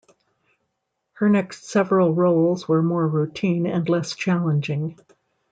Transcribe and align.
Her 1.13 1.29
next 1.29 1.69
several 1.69 2.15
roles 2.15 2.67
were 2.67 2.81
more 2.81 3.07
routine 3.07 3.67
and 3.67 3.87
less 3.87 4.15
challenging. 4.15 4.97